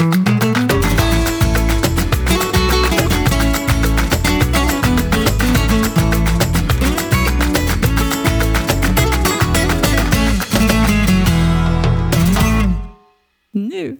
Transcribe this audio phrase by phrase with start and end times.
[0.00, 0.04] Nu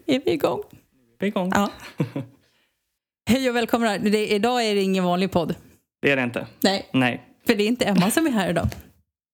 [0.07, 0.63] är vi igång.
[1.19, 1.53] Vi är igång.
[1.55, 1.71] Ja.
[3.30, 3.99] Hej och välkomna.
[3.99, 5.55] Det, idag är det ingen vanlig podd.
[6.03, 6.46] Det är det inte.
[6.61, 7.25] Nej, Nej.
[7.46, 8.69] för det är inte Emma som är här idag.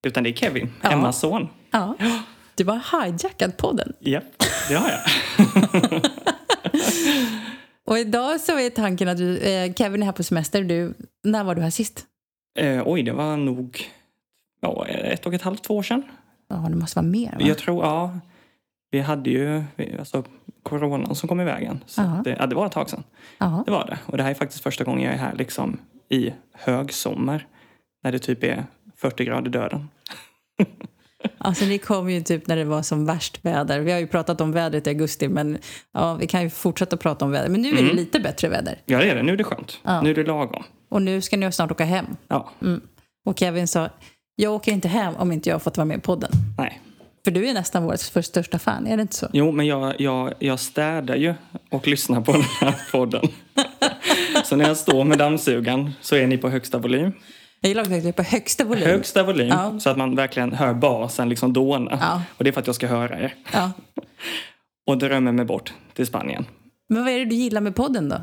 [0.06, 0.90] Utan det är Kevin, Ja.
[0.90, 1.48] Emmas son.
[1.70, 1.94] Ja.
[2.54, 3.92] Du har hijackat podden.
[4.00, 4.24] Japp,
[4.68, 5.00] det har jag.
[7.86, 10.64] Och idag så är tanken att du, eh, Kevin är här på semester.
[10.64, 10.94] Du,
[11.24, 12.06] när var du här sist?
[12.58, 13.90] eh, oj, det var nog
[14.60, 16.02] ja, ett och ett halvt, två år sedan.
[16.48, 17.38] Ja, det måste vara mer va?
[17.38, 18.18] Jag tror, ja.
[18.90, 19.64] Vi hade ju
[19.98, 20.24] alltså,
[20.62, 21.84] coronan som kom i vägen.
[21.86, 23.04] Så att det, ja, det var ett tag sedan.
[23.38, 23.62] Ja.
[23.66, 23.98] Det var det.
[24.06, 27.46] Och det här är faktiskt första gången jag är här liksom i högsommar.
[28.02, 28.64] När det typ är
[28.96, 29.88] 40 grader döden.
[31.38, 33.80] Alltså det kom ju typ när det var som värst väder.
[33.80, 35.58] Vi har ju pratat om vädret i augusti men
[35.92, 37.48] ja, vi kan ju fortsätta prata om väder.
[37.48, 37.96] Men nu är det Mm.
[37.96, 38.78] lite bättre väder.
[38.84, 39.22] Ja, det är det.
[39.22, 39.78] Nu är det skönt.
[39.82, 40.00] Ja.
[40.00, 40.62] Nu är det lagom.
[40.88, 42.06] Och nu ska ni snart åka hem.
[42.28, 42.50] Ja,
[43.26, 43.88] Och Kevin sa,
[44.36, 46.30] jag åker inte hem om inte jag fått vara med i podden.
[46.58, 46.80] nej.
[47.24, 49.28] För du är nästan för största fan, är det inte så?
[49.32, 51.34] Jo, men jag, jag, jag städar ju
[51.70, 53.22] och lyssnar på den här podden.
[54.44, 57.12] så när jag står med dammsugaren så är ni på högsta volym.
[57.64, 58.88] Jag gillar också att det är på högsta volym.
[58.88, 59.80] Högsta volym, Ja.
[59.80, 61.98] så att man verkligen hör basen liksom dåna.
[62.00, 62.22] Ja.
[62.36, 63.34] Och det är för att jag ska höra er.
[63.52, 63.70] Ja.
[64.86, 66.46] Och drömmer mig bort till Spanien.
[66.88, 68.16] Men vad är det du gillar med podden då?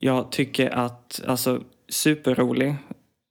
[0.00, 2.74] Jag tycker att, alltså, superrolig.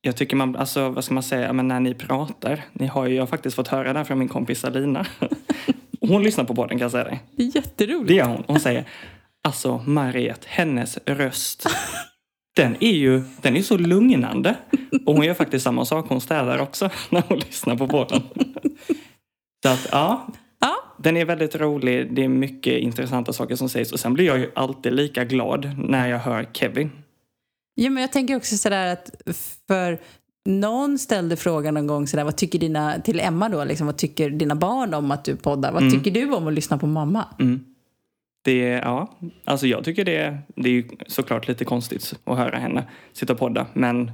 [0.00, 2.64] Jag tycker man, alltså vad ska man säga, men när ni pratar.
[2.72, 5.06] Ni har ju, jag har faktiskt fått höra det här från min kompis Alina.
[6.00, 7.22] Hon lyssnar på podden kan jag säga dig.
[7.36, 8.08] Det är jätteroligt.
[8.08, 8.44] Det gör hon.
[8.46, 8.84] Hon säger,
[9.42, 11.66] alltså Mariet, hennes röst.
[12.56, 14.56] Den är ju den är så lugnande.
[15.06, 18.22] Och hon gör faktiskt samma sak, hon städar också när hon lyssnar på podden.
[19.62, 20.26] Så att ja,
[20.60, 22.14] Ja, den är väldigt rolig.
[22.14, 23.92] Det är mycket intressanta saker som sägs.
[23.92, 26.90] Och sen blir jag ju alltid lika glad när jag hör Kevin.
[27.74, 29.10] ja men jag tänker också sådär att
[29.68, 29.98] för
[30.48, 34.30] någon ställde frågan någon gång sådär, vad tycker dina, till Emma då, liksom, vad tycker
[34.30, 35.72] dina barn om att du poddar?
[35.72, 35.94] Vad Mm.
[35.94, 37.24] tycker du om att lyssna på mamma?
[37.40, 37.64] Mm.
[38.44, 42.58] Det ja, alltså jag tycker det är, det är ju såklart lite konstigt att höra
[42.58, 43.66] henne sitta och podda.
[43.72, 44.10] Men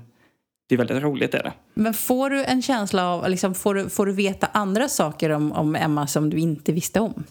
[0.68, 1.52] det är väldigt roligt är det.
[1.74, 5.52] Men får du en känsla av, liksom, får, du, får du veta andra saker om,
[5.52, 7.24] om Emma som du inte visste om?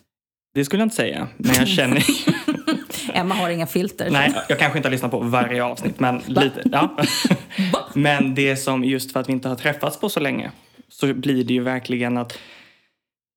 [0.53, 1.27] Det skulle jag inte säga.
[1.37, 2.03] Men jag känner...
[3.13, 4.09] Emma har inga filter.
[4.11, 6.61] Nej, jag kanske inte har lyssnat på varje avsnitt, men lite.
[6.71, 6.97] Ja.
[7.73, 7.79] Va?
[7.93, 10.51] Men det som just för att vi inte har träffats på så länge
[10.89, 12.37] så blir det ju verkligen att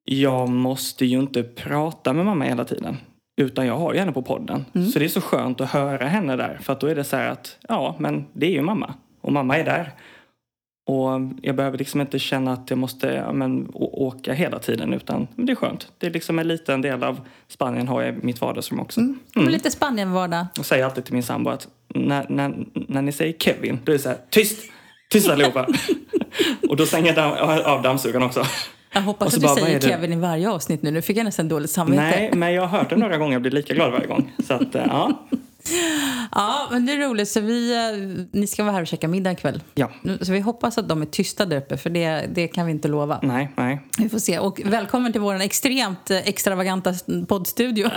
[0.04, 2.97] jag måste ju inte prata med mamma hela tiden.
[3.36, 4.64] Utan jag har ju henne på podden.
[4.92, 6.58] Så det är så skönt att höra henne där.
[6.62, 8.94] För att då är det så här att, ja, men det är ju mamma.
[9.20, 9.92] Och mamma är där.
[10.86, 14.92] Och jag behöver liksom inte känna att jag måste ja, men, åka hela tiden.
[14.92, 15.92] Utan men det är skönt.
[15.98, 19.00] Det är liksom en liten del av Spanien har jag i mitt vardagsrum också.
[19.00, 19.18] Mm.
[19.36, 20.47] Lite Spanien-vardag.
[20.56, 23.97] Jag säger alltid till min sambo att när, när, när ni säger Kevin, då är
[23.97, 24.70] det så här, tyst!
[25.10, 25.66] Tyst allihopa!
[26.68, 28.44] och då stänger jag av dammsugaren också.
[28.93, 29.81] Jag hoppas att du bara, säger?
[29.81, 30.91] Kevin i varje avsnitt nu.
[30.91, 32.03] Nu fick jag nästan dåligt samvete.
[32.03, 34.33] Nej, men jag har hört det några gånger och blir lika glad varje gång.
[34.47, 35.27] Så att, eh, ja.
[36.33, 37.28] Ja, men det är roligt.
[37.28, 39.62] Så vi, eh, ni ska vara här och käka middag ikväll.
[39.75, 39.91] ja.
[40.21, 42.89] Så vi hoppas att de är tysta där uppe, för det, det kan vi inte
[42.89, 43.21] lova.
[43.23, 43.81] Nej, nej.
[43.99, 44.39] Vi får se.
[44.39, 46.95] Och välkommen till vår extremt eh, extravaganta
[47.28, 47.84] poddstudio.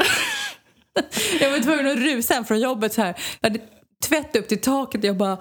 [1.39, 3.15] jag var tvungen att rusa hem från jobbet så här.
[3.41, 3.61] Jag hade
[4.07, 5.37] tvätt upp till taket och jag bara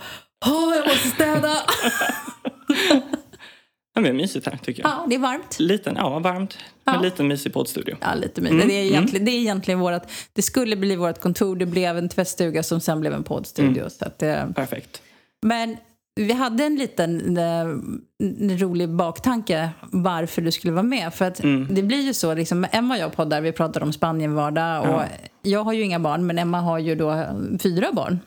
[0.46, 1.56] Åh, jag måste städa!
[3.94, 4.90] Ja, men mysigt här tycker jag.
[4.90, 5.58] ja, det är varmt.
[5.60, 6.58] Liten, ja varmt.
[6.84, 6.92] Ja.
[6.92, 7.96] Men liten mysig poddstudio.
[8.00, 8.68] Ja, lite mysigt.
[8.68, 10.02] Det, är egentligen, det är egentligen vårt...
[10.32, 13.88] Det skulle bli vårt kontor, det blev en tvättstuga som sen blev en poddstudio.
[13.90, 15.02] Så att, eh, Perfekt.
[15.42, 15.76] Men
[16.14, 17.60] vi hade en liten eh,
[18.40, 21.14] en rolig baktanke varför du skulle vara med.
[21.14, 21.36] För att
[21.70, 24.80] det blir ju så, liksom, Emma och jag poddar, vi pratar om Spanien-vardag.
[24.82, 25.04] Och Ja.
[25.42, 27.26] Jag har ju inga barn, men Emma har ju då
[27.62, 28.20] fyra barn.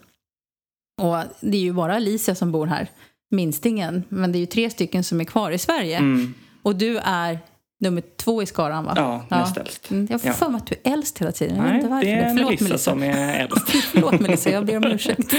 [1.02, 2.88] Och det är ju bara Alicia som bor här,
[3.32, 4.04] minstingen.
[4.10, 5.98] Men det är ju tre stycken som är kvar i Sverige.
[5.98, 6.34] Mm.
[6.62, 7.40] Och du är
[7.80, 8.94] nummer två i skaran va?
[8.96, 9.92] Ja, näst äldst.
[9.92, 10.34] Mm, Jag får Ja.
[10.34, 11.58] för mig att du är äldst hela tiden.
[11.58, 12.78] Jag Nej, det är Förlåt Melissa Melissa.
[12.92, 13.70] som är äldst.
[13.92, 15.34] Förlåt Melissa, jag ber om ursäkt.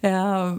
[0.00, 0.58] ja,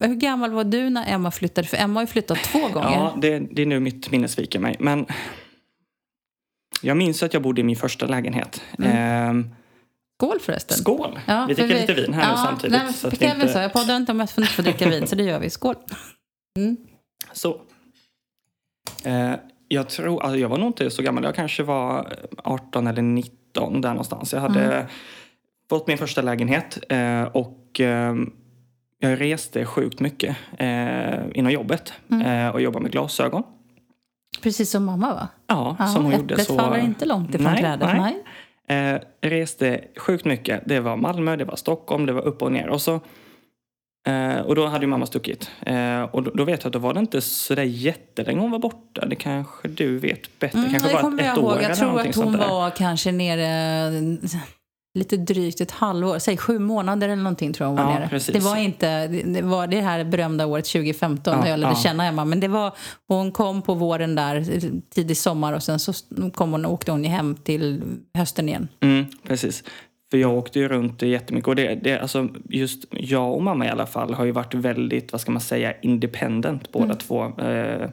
[0.04, 1.68] hur gammal var du när Emma flyttade?
[1.68, 2.90] För Emma har ju flyttat två gånger.
[2.92, 4.76] Ja, det, det är nu mitt minne sviker mig.
[4.80, 5.06] Men
[6.82, 8.62] jag minns att jag bodde i min första lägenhet.
[8.84, 9.50] Ehm,
[10.18, 10.76] Skål förresten.
[10.76, 11.18] skål!
[11.26, 12.82] Ja, vi dricker lite vin här nu samtidigt.
[12.84, 14.88] Nej, så att vi inte- sa, jag poddar inte om jag får inte få dricka
[14.88, 15.50] vin, så det gör vi.
[15.50, 15.74] Skål.
[16.58, 16.76] Mm.
[17.32, 17.60] Så.
[19.04, 19.32] Eh,
[19.68, 21.24] jag tror, alltså jag var nog inte så gammal.
[21.24, 24.32] Jag kanske var 18 eller 19 där någonstans.
[24.32, 24.86] Jag hade Mm.
[25.70, 28.14] fått min första lägenhet eh, och eh,
[28.98, 32.46] jag reste sjukt mycket eh, inom jobbet Mm.
[32.46, 33.42] eh, och jobbade med glasögon.
[34.42, 35.28] Precis som mamma va?
[35.46, 36.56] Ja, Ja, som hon gjorde äpplet så.
[36.58, 37.88] faller inte långt ifrån Nej, trädet.
[37.88, 38.00] nej.
[38.00, 38.24] Nej.
[38.68, 40.62] Eh, reste sjukt mycket.
[40.66, 42.68] Det var Malmö, det var Stockholm, det var upp och ner.
[42.68, 43.00] Och, så,
[44.08, 45.50] eh, och då hade ju mamma stuckit.
[45.66, 48.50] Eh, och då, då vet jag att då var det inte så där jättelänge hon
[48.50, 49.06] var borta.
[49.06, 50.58] Det kanske du vet bättre.
[50.58, 51.62] Mm, kanske bara ett, jag ett år ihåg.
[51.62, 53.90] Jag tror att hon var kanske nere
[54.98, 58.08] lite drygt ett halvår, säg sju månader eller någonting tror jag hon var Ja, nere.
[58.08, 58.34] precis.
[58.34, 61.80] Det var inte, det var det här berömda året 2015 Ja, när jag lärde ja.
[61.82, 62.24] känna Emma.
[62.24, 62.72] Men det var,
[63.08, 64.44] hon kom på våren där,
[64.94, 65.92] tidig sommar och sen så
[66.34, 67.82] kom hon och åkte hon hem till
[68.14, 68.68] hösten igen.
[68.80, 69.64] Mm, precis.
[70.10, 73.68] För jag åkte ju runt jättemycket och det, det, alltså just jag och mamma i
[73.68, 77.24] alla fall har ju varit väldigt, vad ska man säga, independent båda två.
[77.40, 77.88] Eh,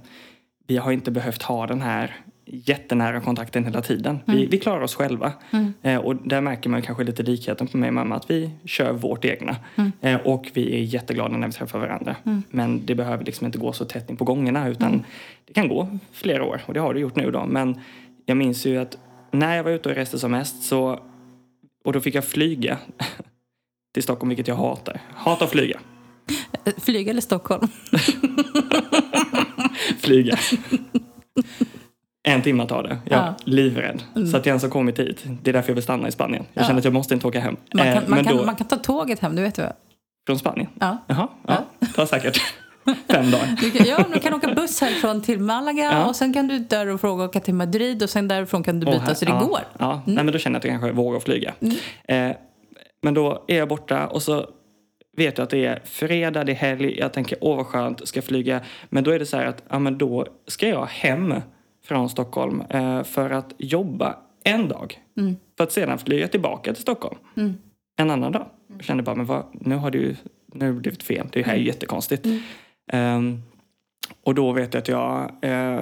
[0.68, 4.20] vi har inte behövt ha den här jättenära kontakten hela tiden.
[4.26, 5.34] Vi, vi klarar oss själva.
[5.82, 8.94] Eh, och där märker man kanske lite likheten på mig och mamma att vi kör
[8.94, 9.56] vårt egna.
[10.02, 12.16] Eh, och vi är jätteglada när vi träffar varandra.
[12.50, 15.04] Men det behöver liksom inte gå så tätt in på gångerna utan
[15.46, 17.46] det kan gå flera år och det har det gjort nu då.
[17.46, 17.80] Men
[18.26, 18.98] jag minns ju att
[19.32, 21.00] när jag var ute och reste som mest så
[21.86, 22.78] och då fick jag flyga
[23.94, 25.02] till Stockholm, vilket jag hatar.
[25.14, 25.80] Hatar att flyga.
[26.78, 27.68] Flyga eller Stockholm?
[30.00, 30.38] Flyga.
[32.28, 32.98] En timme tar det.
[33.06, 33.34] Jag är Ja.
[33.44, 34.04] livrädd.
[34.14, 35.24] Så att jag ens har kommit hit.
[35.44, 36.46] Det är därför jag vill stanna i Spanien.
[36.54, 36.68] Jag Ja.
[36.68, 37.58] känner att jag måste inte åka hem.
[37.74, 39.74] Man Eh, kan, man, men kan, då, man kan ta tåget hem, du vet vad?
[40.28, 40.68] Från Spanien?
[40.80, 40.98] Ja.
[41.08, 41.64] Jaha, ja.
[41.80, 42.38] Det tar säkert
[43.12, 43.56] fem dagar.
[43.62, 46.06] Du kan, ja, du kan åka buss härifrån till Malaga Ja.
[46.06, 49.14] och sen kan du därifrån åka till Madrid och sen därifrån kan du byta här-
[49.14, 49.58] så det ja, går.
[49.58, 49.68] Mm.
[49.80, 51.54] Ja, Nej, men då känner jag att jag kanske vågar flyga.
[52.08, 52.32] Eh,
[53.04, 54.46] men då är jag borta och så
[55.18, 56.98] vet jag att det är fredag, det är helg.
[57.00, 58.62] Jag tänker åh vad skönt, ska jag flyga?
[58.90, 61.34] Men då är det så här att ja, men då ska jag hem
[61.86, 65.00] från Stockholm eh, för att jobba en dag.
[65.18, 65.36] Mm.
[65.58, 67.18] För att sedan flyga tillbaka till Stockholm
[67.98, 68.46] en annan dag.
[68.68, 70.16] Jag kände bara, men vad, nu har det ju
[70.56, 71.28] nu har det blivit fel.
[71.32, 72.28] Det här är ju jättekonstigt.
[72.92, 73.42] Ehm,
[74.24, 75.82] och då vet jag att jag eh,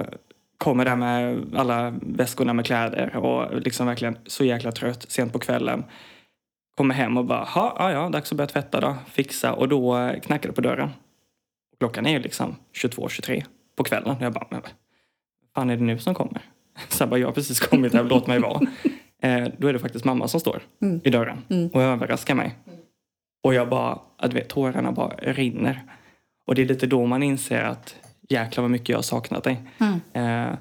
[0.58, 5.38] kommer där med alla väskorna med kläder och liksom verkligen så jäkla trött sent på
[5.38, 5.84] kvällen.
[6.76, 9.52] Kommer hem och bara, "Ha, ja, ja, dags att börja tvätta då, fixa.
[9.52, 10.90] Och då eh, knackar det på dörren.
[11.78, 13.44] Klockan är ju liksom 22-23
[13.76, 14.16] på kvällen.
[14.16, 14.62] Och jag bara, men
[15.54, 16.42] fan är det nu som kommer?
[16.88, 18.60] Så jag bara, jag har precis kommit här, låt mig vara.
[19.22, 20.62] Eh, då är det faktiskt mamma som står
[21.04, 22.54] i dörren och överraskar mig.
[23.44, 25.82] Och jag bara, att vet, tårarna bara rinner.
[26.46, 27.96] Och det är lite då man inser att
[28.28, 29.62] jäklar vad mycket jag har saknat dig.
[30.12, 30.52] Eh,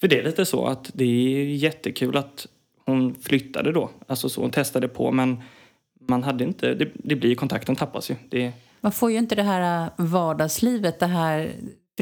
[0.00, 2.46] för det är lite så att det är jättekul att
[2.86, 3.90] hon flyttade då.
[4.06, 5.42] Alltså så hon testade på men
[6.08, 8.14] man hade inte, det, det blir kontakten tappas ju.
[8.28, 11.52] Det, Man får ju inte det här äh, vardagslivet, det här...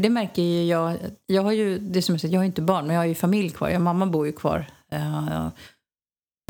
[0.01, 0.97] För det märker ju jag.
[1.27, 3.15] Jag har ju, det som jag, säger, jag har inte barn, men jag har ju
[3.15, 3.69] familj kvar.
[3.69, 4.67] Jag, mamma bor ju kvar.
[4.93, 5.49] Eh,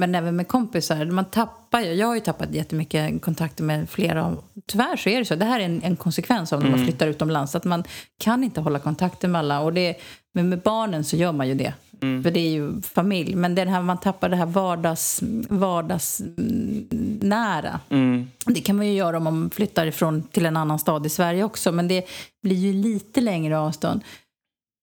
[0.00, 1.92] men även med kompisar, man tappar ju.
[1.92, 4.36] Jag har ju tappat jättemycket kontakter med flera.
[4.66, 5.34] Tyvärr så är det så.
[5.34, 7.54] Det här är en, en konsekvens av när man flyttar utomlands.
[7.54, 7.84] Att man
[8.18, 9.60] kan inte hålla kontakten med alla.
[9.60, 9.96] Och det,
[10.34, 11.74] men med barnen så gör man ju det.
[12.22, 13.34] För det är ju familj.
[13.34, 17.80] Men det här, man tappar det här vardags, vardagsnära.
[17.88, 21.08] mm, Det kan man ju göra om man flyttar ifrån till en annan stad i
[21.08, 22.04] Sverige också, men det
[22.42, 24.00] blir ju lite längre avstånd.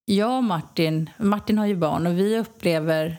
[0.06, 3.18] Jag och Martin, Martin har ju barn och vi upplever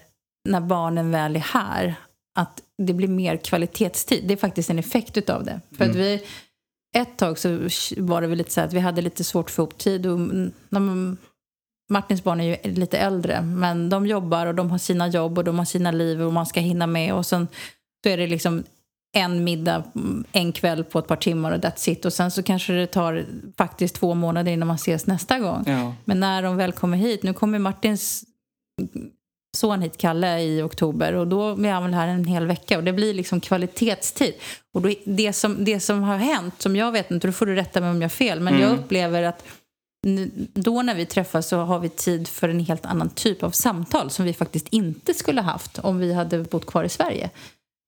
[0.49, 1.95] när barnen väl är här
[2.39, 4.25] att det blir mer kvalitetstid.
[4.29, 5.61] Det är faktiskt en effekt utav det.
[5.77, 6.23] För att vi,
[6.97, 7.49] ett tag så
[7.97, 10.53] var det väl lite så att vi hade lite svårt få ihop tid och mm,
[10.69, 11.17] man,
[11.91, 15.45] Martins barn är ju lite äldre, men de jobbar och de har sina jobb och
[15.45, 17.49] de har sina liv och man ska hinna med och sen
[18.05, 18.65] då är det liksom
[19.13, 22.05] en middag mm, en kväll på ett par timmar och that's it.
[22.05, 23.25] Och sen så kanske det tar
[23.57, 25.65] faktiskt två månader innan man ses nästa gång.
[25.67, 25.95] ja.
[26.05, 28.25] Men när de väl kommer hit, nu kommer Martins
[29.57, 32.85] son hit, Kalle, i oktober och då är han väl här en hel vecka och
[32.85, 34.35] det blir liksom kvalitetstid.
[34.75, 37.55] Och då, det, som, det som har hänt, som jag vet inte, då får du
[37.55, 39.45] rätta mig om jag har fel, men jag upplever att
[40.55, 44.11] då när vi träffas så har vi tid för en helt annan typ av samtal
[44.11, 47.31] som vi faktiskt inte skulle haft om vi hade bott kvar i Sverige.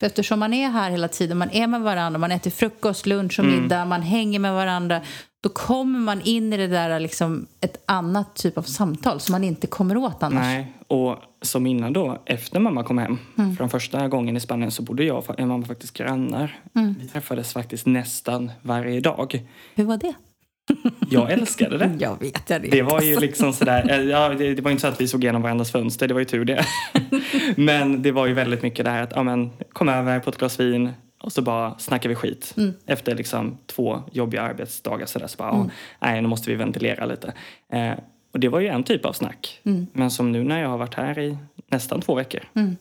[0.01, 3.39] För eftersom man är här hela tiden, man är med varandra, man äter frukost, lunch
[3.39, 5.01] och middag, man hänger med varandra.
[5.43, 9.45] Då kommer man in i det där liksom ett annat typ av samtal som man
[9.45, 10.43] inte kommer åt annars.
[10.43, 13.57] Nej, och som innan då, efter mamma kom hem Mm.
[13.57, 16.59] från första gången i Spanien så bodde jag och mamma faktiskt grannar.
[16.75, 16.95] Mm.
[17.01, 19.47] Vi träffades faktiskt nästan varje dag.
[19.75, 20.15] Hur var det?
[21.11, 21.97] Jag älskade det.
[21.99, 22.71] Jag vet, jag vet.
[22.71, 25.25] Det var ju liksom sådär, eh, ja, det, det var inte så att vi såg
[25.25, 26.65] igenom varandras fönster, det var ju tur det.
[27.57, 30.39] men det var ju väldigt mycket det här att, ja men, kom över på ett
[30.39, 30.91] glas vin
[31.23, 32.55] och så bara snackar vi skit.
[32.87, 35.67] Efter liksom två jobbiga arbetsdagar sådär så bara, ja,
[36.01, 37.33] nej nu måste vi ventilera lite.
[37.73, 37.93] Eh,
[38.33, 39.61] och det var ju en typ av snack.
[39.93, 42.41] Men som nu när jag har varit här i nästan två veckor.
[42.55, 42.77] Mm.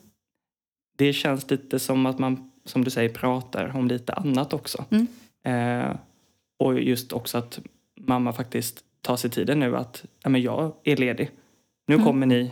[0.98, 4.84] Det känns lite som att man, som du säger, pratar om lite annat också.
[4.90, 5.06] Mm.
[5.44, 5.96] Eh,
[6.58, 7.60] och just också att
[8.00, 11.30] mamma faktiskt tar sig tiden nu att ja, men jag är ledig.
[11.86, 12.06] Nu Mm.
[12.06, 12.50] kommer ni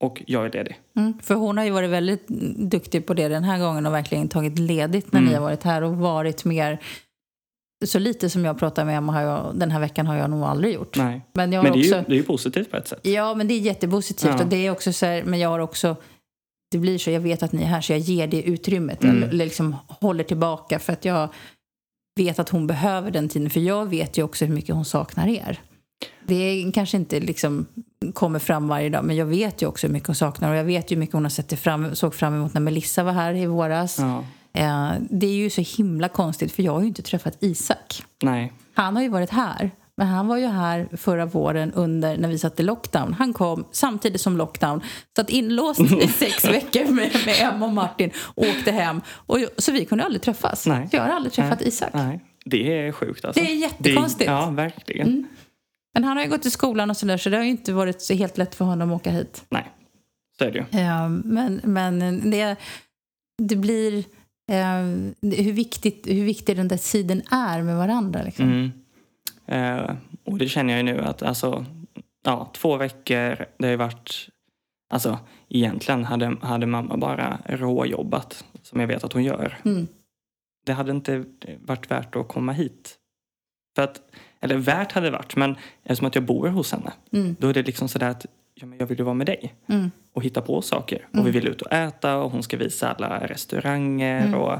[0.00, 0.80] och jag är ledig.
[0.96, 2.28] Mm, för hon har ju varit väldigt
[2.58, 5.28] duktig på det den här gången och verkligen tagit ledigt när Mm.
[5.30, 6.78] ni har varit här och varit mer...
[7.84, 10.42] Så lite som jag pratar med Emma har jag, den här veckan har jag nog
[10.42, 10.96] aldrig gjort.
[10.96, 11.26] Nej.
[11.32, 11.96] Men jag Men det är, också...
[11.96, 13.00] ju, det är ju positivt på ett sätt.
[13.02, 14.34] Ja, men det är jättepositivt.
[14.38, 14.42] Ja.
[14.42, 15.96] Och det är också så här, men jag har också...
[16.70, 19.04] Det blir så, jag vet att ni är här så jag ger det utrymmet.
[19.04, 19.22] Mm.
[19.22, 21.28] Eller liksom håller tillbaka för att jag
[22.16, 23.50] vet att hon behöver den tiden.
[23.50, 25.60] För jag vet ju också hur mycket hon saknar er.
[26.26, 27.66] Det är, kanske inte liksom
[28.14, 30.50] kommer fram varje dag, men jag vet ju också hur mycket hon saknar.
[30.50, 32.60] Och jag vet ju hur mycket hon har sett det fram, såg fram emot när
[32.60, 33.98] Melissa var här i våras.
[33.98, 34.24] Ja.
[34.56, 38.02] Eh, det är ju så himla konstigt, för jag har ju inte träffat Isak.
[38.22, 38.52] Nej.
[38.74, 39.70] Han har ju varit här.
[39.98, 43.12] Men han var ju här förra våren under när vi satt i lockdown.
[43.12, 44.80] Han kom samtidigt som lockdown.
[45.16, 49.00] Satt inlåst i sex veckor med, med Emma och Martin och åkte hem.
[49.08, 50.66] Och, så vi kunde aldrig träffas.
[50.66, 50.88] Nej.
[50.92, 51.68] Jag har aldrig träffat Nej.
[51.68, 51.90] Isak.
[51.92, 52.20] Nej.
[52.44, 53.42] Det är sjukt alltså.
[53.42, 54.30] Det är jättekonstigt.
[54.30, 55.06] Det, ja, verkligen.
[55.08, 55.26] Mm.
[55.94, 58.02] Men han har ju gått i skolan och sådär så det har ju inte varit
[58.02, 59.44] så helt lätt för honom att åka hit.
[59.48, 59.72] Nej,
[60.38, 60.80] så är det ju.
[60.80, 62.56] Eh, men men det,
[63.42, 64.04] det blir...
[64.48, 64.82] eh,
[65.42, 68.22] hur, viktigt, hur viktig den där tiden är med varandra.
[68.22, 68.44] Liksom.
[68.44, 68.72] Mm.
[69.46, 71.64] Eh, och det känner jag ju nu att alltså,
[72.24, 74.28] ja, två veckor, det har ju varit...
[74.90, 79.58] Alltså egentligen hade, hade mamma bara råjobbat, som jag vet att hon gör.
[79.64, 79.86] Mm.
[80.66, 81.24] Det hade inte
[81.64, 82.96] varit värt att komma hit.
[83.76, 84.00] För att,
[84.40, 87.36] eller värt hade det varit, men eftersom att jag bor hos henne, Mm.
[87.40, 88.26] då är det liksom sådär att
[88.60, 89.90] ja, men jag vill ju vara med dig Mm.
[90.12, 91.06] och hitta på saker.
[91.12, 91.20] Mm.
[91.20, 94.34] Och vi vill ut och äta och hon ska visa alla restauranger Mm.
[94.40, 94.52] och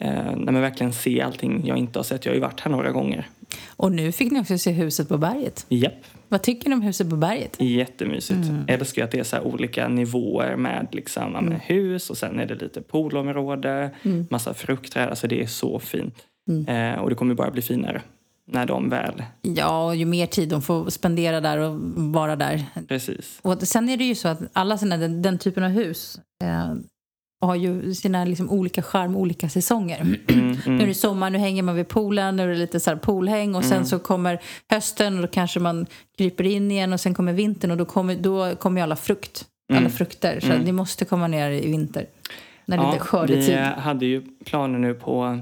[0.00, 2.24] eh, nej, verkligen se allting jag inte har sett.
[2.24, 3.28] Jag har ju varit här några gånger.
[3.76, 5.66] Och nu fick ni också se huset på berget.
[5.68, 5.94] Japp,
[6.28, 7.56] Vad tycker ni om huset på berget?
[7.60, 8.48] jättemysigt.
[8.48, 8.64] Mm.
[8.68, 12.46] Jag älskar att det är så olika nivåer med liksom, men hus och sen är
[12.46, 14.26] det lite poolområde, Mm.
[14.30, 15.08] massa fruktträd.
[15.08, 16.14] Alltså det är så fint.
[16.48, 16.68] Mm.
[16.94, 18.02] Eh, och det kommer bara bli finare
[18.52, 22.64] när de väl, Ja, och ju mer tid de får spendera där och vara där.
[22.88, 23.38] precis.
[23.42, 26.74] Och sen är det ju så att alla såna, den, den typen av hus eh,
[27.42, 30.00] har ju sina liksom olika charm olika säsonger.
[30.00, 32.80] Mm, Nu är mm, det sommar, nu hänger man vid poolen, nu är det lite
[32.80, 33.84] så här poolhäng och sen Mm.
[33.86, 34.40] så kommer
[34.70, 35.86] hösten och då kanske man
[36.18, 39.44] kryper in igen och sen kommer vintern och då kommer, då kommer ju alla frukt,
[39.72, 39.92] alla Mm.
[39.92, 40.40] frukter.
[40.40, 40.60] Så Mm.
[40.60, 42.06] ni måste komma ner i vinter.
[42.66, 43.46] När det är Ja, lite skördetid.
[43.56, 45.38] vi hade ju planer nu på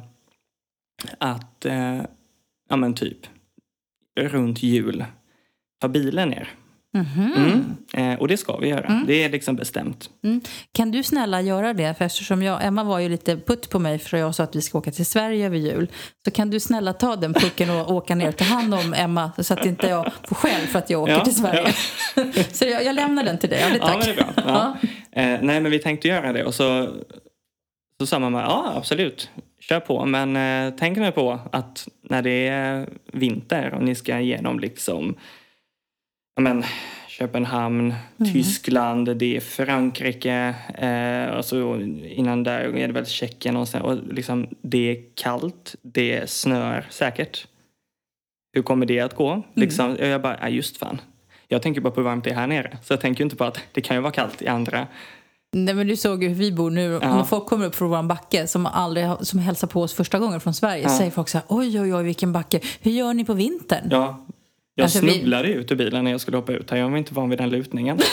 [1.19, 1.99] att, eh,
[2.69, 3.19] ja men typ,
[4.21, 5.05] runt jul
[5.81, 6.49] ta bilen ner.
[6.95, 7.33] Mhm.
[7.37, 8.13] Mm.
[8.13, 8.85] Eh, och det ska vi göra.
[8.87, 9.07] Mm.
[9.07, 10.11] Det är liksom bestämt.
[10.73, 11.95] Kan du snälla göra det?
[11.99, 14.63] För eftersom jag, Emma var ju lite putt på mig för jag sa att vi
[14.63, 15.89] ska åka till Sverige över jul.
[16.25, 19.33] Så kan du snälla ta den pucken och åka ner och ta hand om Emma
[19.39, 21.73] så att inte jag får skäll för att jag åker Ja, till Sverige.
[22.53, 23.61] så jag, jag lämnar den till dig.
[23.61, 24.35] Ja, det Ja, tack.
[24.37, 24.45] men.
[24.55, 24.77] Ja.
[25.23, 26.89] Eh, nej, men vi tänkte göra det och så,
[28.01, 30.07] så sa mamma, ja absolut, kör på.
[30.07, 35.15] Men eh, tänk nu på att när det är vinter och ni ska igenom liksom,
[36.37, 36.65] ja men,
[37.09, 38.33] Köpenhamn, Mm.
[38.33, 43.83] Tyskland, det är Frankrike eh, och så innan där är det väl Tjeckien och, sen,
[43.83, 47.47] och liksom det är kallt, det snör säkert.
[48.53, 49.43] Hur kommer det att gå?
[49.55, 51.01] Liksom, och Jag bara, ja, just fan.
[51.49, 52.79] Jag tänker bara på hur varmt det är här nere.
[52.83, 54.87] Så jag tänker inte på att det kan ju vara kallt i andra.
[55.53, 56.99] Nej, men du såg ju hur vi bor nu.
[57.03, 57.17] Ja.
[57.17, 60.41] När folk kommer upp från vår backe som, aldrig, som hälsar på oss första gången
[60.41, 60.89] från Sverige Ja.
[60.99, 62.61] säger folk så här, oj oj oj vilken backe.
[62.81, 63.89] Hur gör ni på vintern?
[63.91, 64.27] Ja,
[64.75, 66.71] jag Alltså, vi- snubblade ut ur bilen när jag skulle hoppa ut.
[66.71, 67.99] Jag var inte van vid den lutningen.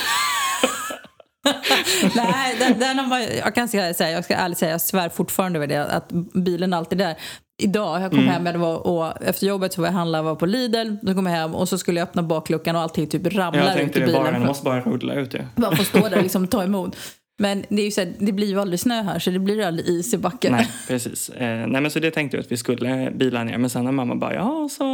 [2.15, 5.60] Nej, den, den har man, jag kan säga, jag ska ärligt säga, jag svär fortfarande
[5.60, 7.15] över det, att bilen alltid är där.
[7.63, 8.32] Idag, jag kom Mm.
[8.32, 11.25] hem jag var, och efter jobbet så var jag handla var på Lidl, så kom
[11.25, 14.00] jag hem och så skulle jag öppna bakluckan och allting typ ramlar Jag ut tänkte
[14.00, 14.34] ur det bara, bilen.
[14.39, 15.39] den måste bara rulla ut ju.
[15.56, 16.98] Bara få stå där och liksom ta emot.
[17.38, 19.65] Men det, är ju så här, det blir ju aldrig snö här så det blir
[19.65, 20.51] aldrig is i backen.
[20.51, 21.30] Nej, precis.
[21.30, 23.58] Eh, nej, men så det tänkte jag att vi skulle bila ner.
[23.58, 24.86] Men sen när mamma bara, ja, så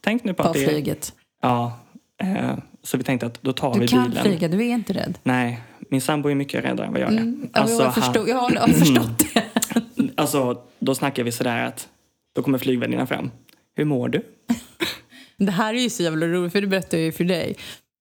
[0.00, 1.14] tänk nu på På att det flyget.
[1.42, 1.78] Ja,
[2.22, 4.24] eh, så vi tänkte att då tar Du vi kan bilen.
[4.24, 5.18] flyga, du är inte rädd.
[5.22, 5.60] Nej,
[5.90, 7.16] min sambo är mycket räddare än vad jag är.
[7.18, 7.48] Mm.
[7.52, 9.42] Alltså, jag, förstod, jag, har, förstått det.
[9.74, 11.88] han, alltså, då snackar vi sådär att
[12.34, 13.30] då kommer flygvärdinnan fram.
[13.76, 14.22] Hur mår du?
[15.36, 17.56] Det här är ju så jävla roligt, för det berättar jag ju för dig.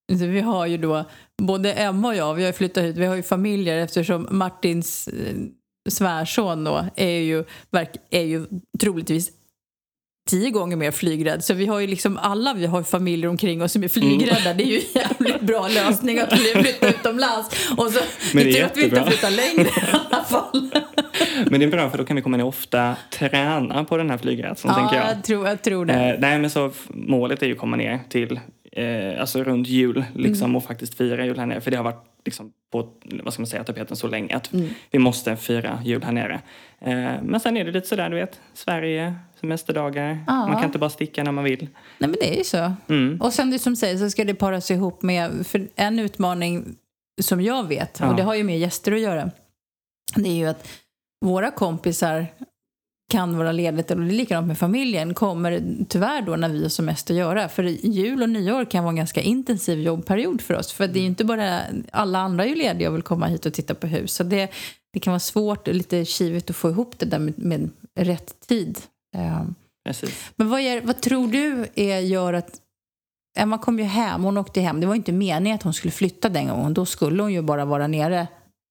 [0.09, 1.05] Vi har ju då,
[1.37, 5.07] både Emma och jag, vi har ju flyttat hit, vi har ju familjer eftersom Martins
[5.07, 5.35] eh,
[5.89, 7.43] svärson då är ju,
[8.09, 8.45] är ju
[8.79, 9.31] troligtvis
[10.29, 11.43] tio gånger mer flygrädd.
[11.43, 14.53] Så vi har ju liksom alla vi har familjer omkring oss som är flygrädda.
[14.53, 17.69] Det är ju en jävligt bra lösning att vi flyttar utomlands.
[17.77, 17.99] Och så,
[18.33, 19.71] Men det är tur att vi inte flyttar längre i
[20.11, 20.69] alla fall.
[21.45, 24.17] Men det är bra för då kan vi komma ner ofta träna på den här
[24.17, 25.17] flygrädslan tänker Ja, jag.
[25.17, 25.93] jag tror, jag tror det.
[25.93, 28.39] Eh, nej men så målet är ju att komma ner till
[28.71, 30.55] eh, alltså runt jul liksom Mm.
[30.55, 31.61] och faktiskt fira jul här nere.
[31.61, 32.89] För det har varit liksom på,
[33.23, 34.69] vad ska man säga, tapeten så länge att Mm.
[34.91, 36.41] vi måste fira jul här nere.
[36.79, 40.23] Eh, men sen är det lite sådär du vet, Sverige, semesterdagar.
[40.27, 40.33] Ja.
[40.47, 41.59] Man kan inte bara sticka när man vill.
[41.97, 42.73] Nej men det är ju så.
[42.89, 43.21] Mm.
[43.21, 46.75] Och sen det som säger så ska det paras ihop med, för en utmaning
[47.21, 48.09] som jag vet, Ja.
[48.09, 49.31] och det har ju med gäster att göra,
[50.15, 50.67] det är ju att
[51.25, 52.25] våra kompisar
[53.09, 56.69] kan vara ledigt, och det är likadant med familjen, kommer tyvärr då när vi har
[56.69, 57.49] semester att göra.
[57.49, 60.71] För jul och nyår kan vara en ganska intensiv jobbperiod för oss.
[60.71, 61.61] För det är ju inte bara,
[61.91, 64.13] alla andra är ju lediga och vill komma hit och titta på hus.
[64.13, 64.49] Så det,
[64.93, 68.47] det kan vara svårt och lite kivigt att få ihop det där med, med rätt
[68.47, 68.79] tid.
[69.15, 69.43] Eh,
[69.85, 70.31] Precis.
[70.35, 72.61] Men vad, är, vad tror du är, gör att...
[73.37, 74.79] Emma kom ju hem, hon åkte hem.
[74.79, 76.73] Det var inte meningen att hon skulle flytta den gången.
[76.73, 78.27] Då skulle hon ju bara vara nere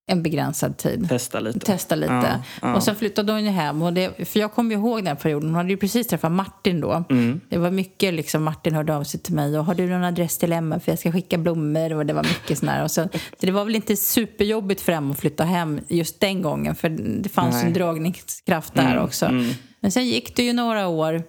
[0.09, 1.09] en begränsad tid.
[1.09, 1.59] Testa lite.
[1.61, 2.12] Testa lite.
[2.12, 2.75] Ja, ja.
[2.77, 3.83] Och sen flyttade hon ju hem.
[3.83, 5.49] Och det, för jag kommer ihåg den perioden.
[5.49, 7.05] Hon hade ju precis träffat Martin då.
[7.11, 7.41] Mm.
[7.49, 10.38] Det var mycket liksom, Martin hörde av sig till mig och har du någon adress
[10.38, 12.85] till Emma för jag ska skicka blommor och det var mycket sån här.
[12.85, 16.43] Och så, så det var väl inte superjobbigt för Emma att flytta hem just den
[16.43, 16.88] gången för
[17.23, 17.67] det fanns Nej.
[17.67, 19.27] en dragningskraft där Mm, också.
[19.27, 19.50] mm.
[19.81, 21.23] Men sen gick det ju några år.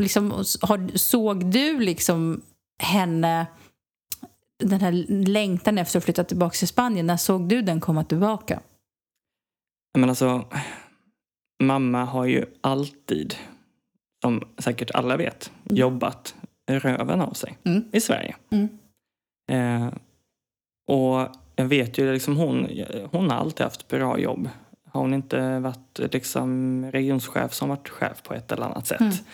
[0.00, 2.40] Liksom, har, såg du liksom
[2.82, 3.46] henne,
[4.64, 4.92] den här
[5.26, 8.60] längtan efter att flytta tillbaka till Spanien, när såg du den komma tillbaka?
[9.98, 10.44] Men alltså,
[11.62, 13.34] mamma har ju alltid,
[14.24, 16.34] som säkert alla vet, jobbat
[16.70, 17.84] röven av sig Mm.
[17.92, 18.36] i Sverige.
[18.50, 18.68] Mm.
[19.52, 19.92] Eh,
[20.88, 22.68] och jag vet ju, liksom hon,
[23.10, 24.48] hon har alltid haft bra jobb.
[24.90, 29.24] Har hon inte varit liksom regionschef som varit chef på ett eller annat sätt.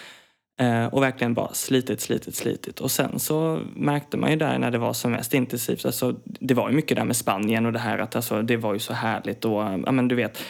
[0.59, 0.83] Mm.
[0.83, 2.81] Eh, och verkligen bara slitit, slitit, slitit.
[2.81, 6.55] Och sen så märkte man ju där när det var som mest intensivt, alltså, det
[6.55, 8.93] var ju mycket där med Spanien och det här att alltså, det var ju så
[8.93, 9.45] härligt.
[9.45, 10.43] Och, ja, men du vet,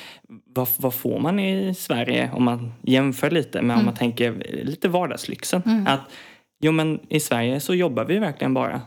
[0.54, 4.32] vad, vad får man i Sverige om man jämför lite med om man tänker
[4.64, 5.62] lite vardagslyxen?
[5.86, 6.00] Att
[6.60, 8.80] jo men i Sverige så jobbar vi verkligen bara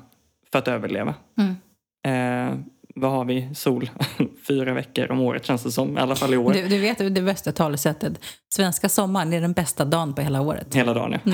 [0.51, 1.13] för att överleva.
[1.37, 1.55] Mm.
[2.03, 2.57] Eh,
[2.95, 3.49] vad har vi?
[3.55, 3.89] Sol
[4.47, 6.53] fyra veckor om året känns det som, i alla fall i år.
[6.53, 8.13] Du, du vet det bästa talesättet,
[8.49, 10.75] svenska sommaren är den bästa dagen på hela året.
[10.75, 11.31] Hela dagen ja.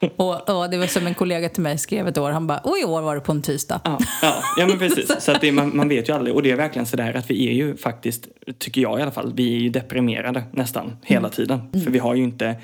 [0.16, 2.78] Och, och det var som en kollega till mig skrev ett år, han bara, och
[2.78, 3.80] i år var det på en tisdag.
[3.84, 5.12] Ja, ja, ja men precis.
[5.20, 6.34] Så att det, man, man vet ju aldrig.
[6.34, 8.28] Och det är verkligen sådär att vi är ju faktiskt,
[8.58, 11.72] tycker jag i alla fall, vi är ju deprimerade nästan hela tiden.
[11.84, 12.56] För vi har ju inte,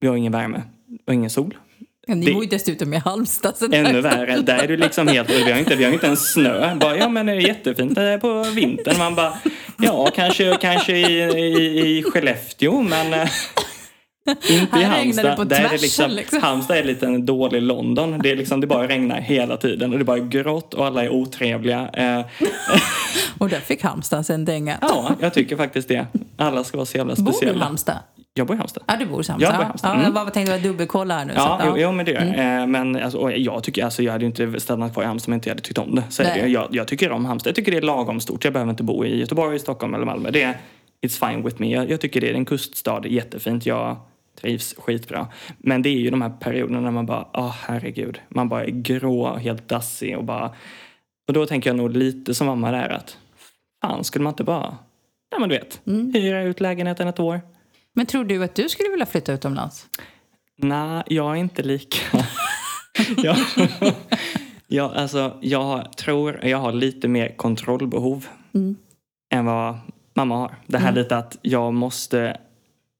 [0.00, 0.62] vi har ingen värme
[1.06, 1.54] och ingen sol.
[2.08, 3.56] Ni Det- bor ju dessutom i Halmstad.
[3.56, 6.32] Så Ännu värre, där är du liksom helt, vi har inte, vi har inte ens
[6.32, 6.74] snö.
[6.74, 8.98] Bara, ja men det är jättefint det är på vintern.
[8.98, 9.38] Man bara,
[9.78, 13.28] ja kanske, kanske i, i, i Skellefteå men eh,
[14.50, 15.48] inte i Halmstad.
[15.48, 16.42] Där är det tvärsen, liksom, liksom.
[16.42, 18.18] Halmstad är lite en dålig London.
[18.22, 21.04] Det, är liksom, det bara regnar hela tiden och det är bara grått och alla
[21.04, 21.88] är otrevliga.
[21.92, 22.24] Eh,
[23.38, 24.78] Och där fick Halmstad en dänga.
[24.80, 26.06] ja, jag tycker faktiskt det.
[26.36, 27.64] Alla ska vara så jävla Bor du i speciella.
[27.64, 27.98] Halmstad?
[28.34, 28.84] Jag bor i Halmstad.
[28.86, 29.40] Ja, du bor i Halmstad.
[29.40, 30.04] Jag bor i Halmstad, Ja, mm.
[30.04, 31.32] jag bara tänkte dubbelkolla här nu.
[31.36, 32.60] Ja, att, jo, jo, men det gör jag.
[32.62, 35.36] Eh, Men alltså, jag, tycker, alltså, jag hade inte stannat kvar i Halmstad om jag
[35.36, 36.02] inte hade tyckt om det.
[36.10, 36.48] Så det.
[36.48, 37.50] Jag, jag tycker om Halmstad.
[37.50, 38.44] Jag tycker det är lagom stort.
[38.44, 40.30] Jag behöver inte bo i Göteborg, Stockholm eller Malmö.
[40.30, 40.56] Det är,
[41.06, 41.70] it's fine with me.
[41.70, 43.66] Jag, jag tycker det är en kuststad, jättefint.
[43.66, 43.96] Jag
[44.40, 45.26] trivs skitbra.
[45.58, 48.20] Men det är ju de här perioderna när man bara, åh herregud.
[48.28, 50.50] Man bara är grå och helt dassig och bara...
[51.28, 53.18] Och då tänker jag nog lite som mamma där att,
[53.82, 54.76] fan skulle man inte bara,
[55.30, 55.80] ja men du vet,
[56.14, 57.40] hyra ut lägenheten ett år.
[57.94, 59.86] Men tror du att du skulle vilja flytta utomlands?
[60.56, 61.98] Nej, jag är inte lika.
[63.16, 63.36] jag,
[64.66, 68.76] jag, alltså, jag tror jag har lite mer kontrollbehov Mm.
[69.34, 69.78] än vad
[70.14, 70.54] mamma har.
[70.66, 72.36] Det här lite att jag måste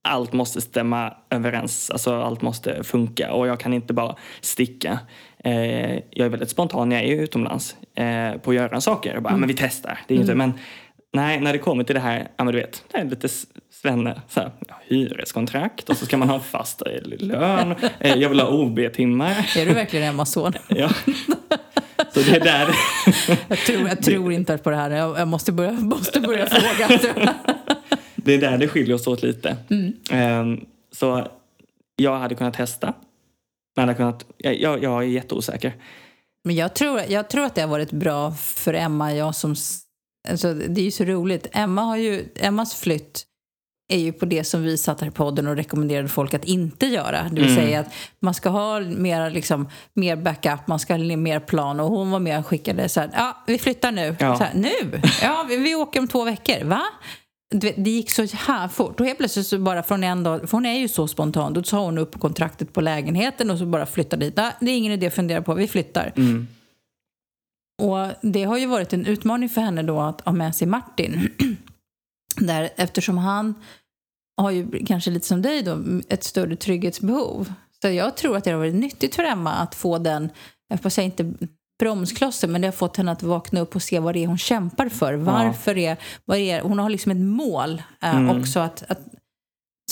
[0.03, 4.99] allt måste stämma överens, alltså allt måste funka och jag kan inte bara sticka.
[5.43, 9.19] Eh, jag är väldigt spontan när jag är utomlands eh, på att göra saker.
[9.19, 9.99] Bara, men vi testar.
[10.07, 10.53] Det är inte, men
[11.13, 13.27] nej, när det kommer till det här, ja men du vet, det är lite
[13.71, 17.75] svenne, så här, ja, hyreskontrakt och så ska man ha fast eh, lön.
[17.99, 19.51] Eh, jag vill ha OB-timmar.
[19.57, 20.53] Är du verkligen Emmas son?
[20.67, 20.89] Ja.
[22.13, 22.67] Så det är där.
[23.47, 24.89] Jag tror, jag tror inte på det här.
[24.89, 26.99] Jag, jag måste, börja, måste börja fråga.
[28.15, 29.57] Det är där det skiljer oss åt lite.
[29.69, 29.93] Mm.
[30.11, 31.27] Ehm, så
[31.95, 32.93] jag hade kunnat testa.
[33.75, 35.73] Men hade kunnat, jag, jag, är jätteosäker.
[36.43, 39.13] Men jag tror, jag tror att det har varit bra för Emma.
[39.13, 39.55] Jag som,
[40.29, 41.47] alltså, det är ju så roligt.
[41.51, 43.23] Emma har ju, Emmas flytt
[43.93, 46.85] är ju på det som vi satt här i podden och rekommenderade folk att inte
[46.85, 47.23] göra.
[47.31, 47.55] Det vill Mm.
[47.55, 51.79] säga att man ska ha mer, liksom, mer backup, man ska ha mer plan.
[51.79, 54.15] Och hon var med och skickade så här, ja vi flyttar nu.
[54.19, 54.37] Ja.
[54.37, 55.01] Så här, nu?
[55.21, 56.63] Ja, vi, vi åker om två veckor.
[56.63, 56.81] Va?
[57.75, 58.99] Det gick så här fort.
[58.99, 61.63] Och helt plötsligt så bara från en dag, för hon är ju så spontan, då
[61.63, 64.35] sa hon upp kontraktet på lägenheten och så bara flyttade dit.
[64.35, 66.13] Det är ingen idé att fundera på, vi flyttar.
[66.15, 66.47] Mm.
[67.81, 71.29] Och det har ju varit en utmaning för henne då att ha med sig Martin.
[72.37, 73.53] Där, eftersom han
[74.37, 77.53] har ju kanske lite som dig då ett större trygghetsbehov.
[77.81, 80.29] Så jag tror att det har varit nyttigt för Emma att få den,
[80.67, 81.33] jag får säga inte
[81.79, 84.37] bromsklossen, men det har fått henne att vakna upp och se vad det är hon
[84.37, 85.13] kämpar för.
[85.13, 88.39] Varför är, vad är hon har liksom ett mål eh, Mm.
[88.39, 88.99] också att, att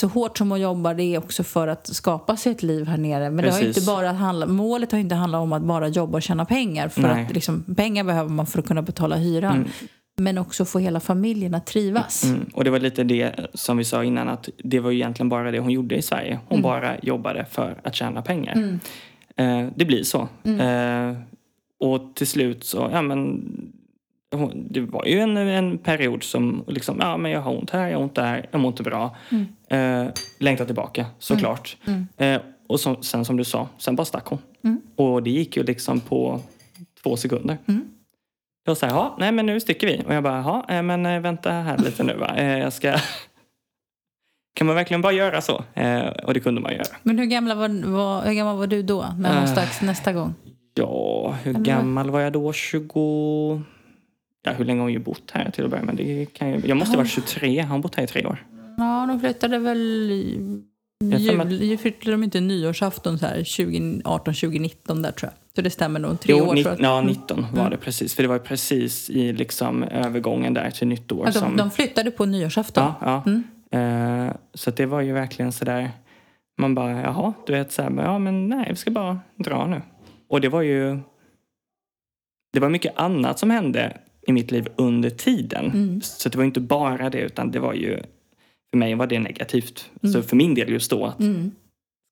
[0.01, 2.97] så hårt som hon jobbar det är också för att skapa sig ett liv här
[2.97, 3.29] nere.
[3.29, 6.21] Men det har inte bara handla, målet har inte handlat om att bara jobba och
[6.21, 6.87] tjäna pengar.
[6.89, 7.25] För Nej.
[7.25, 9.67] att liksom, pengar behöver man för att kunna betala hyran.
[10.17, 12.23] Men också få hela familjen att trivas.
[12.23, 12.45] Mm.
[12.53, 15.51] Och det var lite det som vi sa innan att det var ju egentligen bara
[15.51, 16.39] det hon gjorde i Sverige.
[16.47, 16.63] Hon Mm.
[16.63, 18.79] bara jobbade för att tjäna pengar.
[19.37, 20.27] Eh, det blir så.
[20.43, 20.59] Mm.
[20.59, 21.17] Eh,
[21.79, 23.41] och till slut så, ja men
[24.31, 27.87] hon- det var ju en, en period som liksom, ja men jag har ont här,
[27.87, 29.15] jag har ont där, jag mår inte bra.
[29.29, 30.05] Mm.
[30.07, 31.77] Eh, längtar tillbaka såklart.
[32.17, 34.39] Eh, och så, sen som du sa, sen bara stack hon.
[34.63, 34.81] Mm.
[34.95, 36.39] Och det gick ju liksom på
[37.03, 37.57] två sekunder.
[38.65, 40.03] Jag sa, ja, nej men nu sticker vi.
[40.07, 42.35] Och jag bara, ja, eh, men eh, vänta här lite nu va.
[42.37, 42.95] Eh, Jag ska...
[44.55, 45.63] Kan man verkligen bara göra så?
[45.73, 46.85] Eh, Och det kunde man göra.
[47.03, 49.05] Men hur, gamla var, var, hur gammal var du då?
[49.19, 49.51] När hon Eh.
[49.51, 50.33] stack nästa gång?
[50.73, 52.53] Ja, hur gammal var jag då?
[52.53, 53.61] 20...
[54.43, 55.95] Ja, hur länge har hon ju bott här till att börja med?
[55.95, 56.61] Det kan ju...
[56.65, 57.61] Jag måste ha varit 23.
[57.61, 58.45] Har hon bott här i tre år?
[58.77, 60.11] Ja, de flyttade väl...
[61.03, 65.55] Jag Jul, flyttade de inte nyårsafton så här 2018, 2019 där tror jag.
[65.55, 66.19] Så det stämmer nog.
[66.19, 66.85] Tre Jo, år ni, tror jag.
[66.97, 68.15] ja, 19 var det precis.
[68.15, 71.25] För det var precis i liksom övergången där till nytt år.
[71.25, 71.49] Ja, som...
[71.49, 72.83] de, de flyttade på nyårsafton.
[73.01, 73.23] Ja,
[73.71, 73.79] ja.
[73.79, 75.91] Eh, så att det var ju verkligen sådär.
[76.57, 79.81] Man bara, jaha, du vet såhär, ja men nej, vi ska bara dra nu.
[80.29, 80.99] Och det var ju...
[82.53, 86.01] Det var mycket annat som hände i mitt liv under tiden.
[86.03, 87.99] Så det var inte bara det, utan det var ju...
[88.71, 89.89] För mig var det negativt.
[90.13, 91.51] Så för min del just då, att Mm.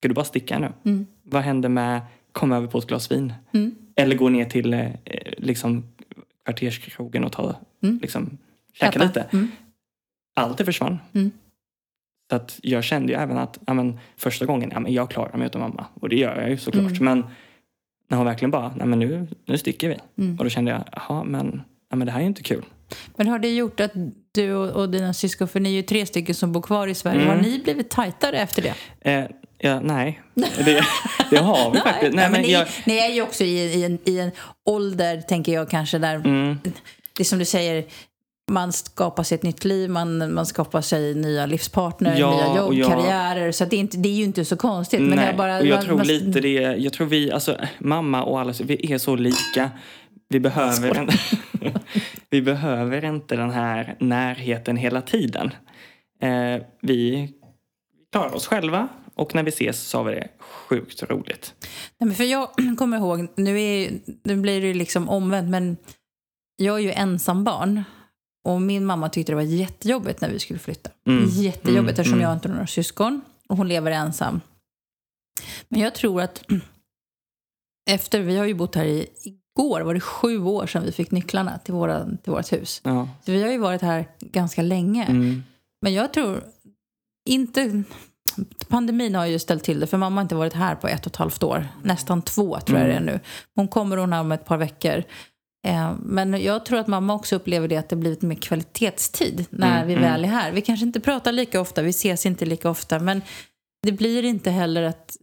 [0.00, 0.72] ska du bara sticka nu?
[0.84, 1.06] Mm.
[1.22, 2.00] Vad hände med
[2.32, 3.32] komma över på ett glas vin?
[3.52, 3.74] Mm.
[3.96, 4.90] Eller gå ner till eh,
[5.38, 5.84] liksom
[6.44, 7.98] kvarterskrogen och ta, Mm.
[8.02, 8.38] liksom,
[8.72, 9.04] käka Äta.
[9.04, 9.20] lite.
[9.32, 9.48] Mm.
[10.36, 10.98] Allt det försvann.
[11.12, 11.30] Mm.
[12.30, 15.36] Så att jag kände ju även att ja, men, första gången, ja, men jag klarar
[15.36, 15.86] mig utan mamma.
[15.94, 17.00] Och det gör jag ju såklart.
[17.00, 17.24] Men
[18.08, 19.96] när hon verkligen bara, nej men nu, nu sticker vi.
[20.24, 20.38] Mm.
[20.38, 22.64] Och då kände jag, jaha men, ja, men det här är ju inte kul.
[23.16, 23.92] Men har det gjort att
[24.32, 26.94] du och, och dina syskon, för ni är ju tre stycken som bor kvar i
[26.94, 27.28] Sverige, Mm.
[27.28, 28.74] har ni blivit tajtare efter det?
[29.12, 29.24] Eh,
[29.58, 30.82] ja, nej, det,
[31.30, 32.14] det har vi faktiskt.
[32.14, 34.30] Nej, Ja, men ni, jag, ni är ju också i, i, en, i en
[34.66, 36.58] ålder, tänker jag kanske, där mm,
[37.16, 37.84] det är som du säger,
[38.50, 42.74] man skapar sig ett nytt liv, man, man skapar sig nya livspartner, Ja, nya jobb,
[42.74, 43.52] jag- karriärer.
[43.52, 45.00] Så det, är inte, det är ju inte så konstigt.
[45.00, 47.56] Men nej, jag bara, och jag man- tror man- lite det, jag tror vi, alltså
[47.78, 49.70] mamma och alla, vi är så lika.
[50.30, 51.08] Vi behöver, en,
[52.30, 55.50] vi behöver inte den här närheten hela tiden.
[56.20, 57.30] Eh, vi
[58.12, 61.54] klarar oss själva och när vi ses så har vi det sjukt roligt.
[61.98, 65.76] Nej, men för jag kommer ihåg, nu, är, nu blir det liksom omvänt, men
[66.56, 67.84] jag är ju ensam barn.
[68.44, 70.90] Och min mamma tyckte det var jättejobbigt när vi skulle flytta.
[71.06, 72.22] Mm, Jättejobbigt mm, eftersom mm.
[72.22, 74.40] jag inte har några syskon och hon lever ensam.
[75.68, 76.44] Men jag tror att
[77.90, 79.06] efter, vi har ju bott här i,
[79.60, 82.80] igår var det sju år sedan vi fick nycklarna till, våra, till vårt hus.
[82.84, 83.08] Ja.
[83.24, 85.04] Så vi har ju varit här ganska länge.
[85.04, 85.42] Mm.
[85.82, 86.44] Men jag tror
[87.28, 87.82] inte...
[88.68, 91.12] Pandemin har ju ställt till det, för mamma har inte varit här på ett och
[91.12, 91.68] ett halvt år.
[91.82, 93.20] Nästan två tror jag det är nu.
[93.54, 95.04] Hon kommer hon här om ett par veckor.
[95.66, 99.76] Eh, men jag tror att mamma också upplever det att det blivit mer kvalitetstid när
[99.76, 100.04] Mm, vi mm.
[100.04, 100.52] väl är här.
[100.52, 103.22] Vi kanske inte pratar lika ofta, vi ses inte lika ofta, men
[103.82, 105.16] det blir inte heller att